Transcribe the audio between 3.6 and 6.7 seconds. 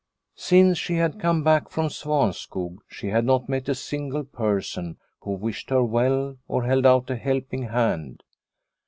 a single person who wished her well or